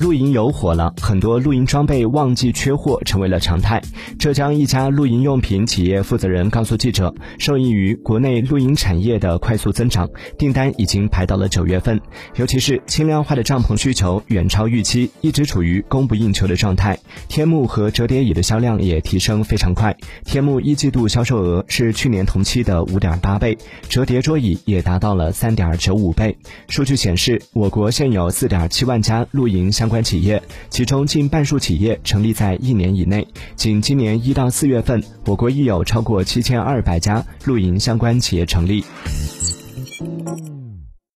[0.00, 3.82] 露营有火了，很多露营装备旺季缺货成为了常态。
[4.18, 10.08] 浙江一家露营用品企业负责人告诉记者，受益于国内露营产业的快速增长，
[10.38, 12.00] 订单已经排到了九月份。
[12.36, 16.98] 尤其是轻量化的帐篷需求远超预期，一直处于供不应求的状态。
[17.28, 19.94] 天幕和折叠椅的销量也提升非常快，
[20.24, 23.58] 天幕一季度销售额是去年同期的五点八倍，
[23.90, 26.38] 折叠桌椅也达到了三点九五倍。
[26.68, 33.28] 数据显示，我国现有四点七万家露营相关企业，其中近半数企业成立在一年以内。
[33.56, 38.82] 仅今年一到四月份，我国已有超过七千二百家露营相关企业成立。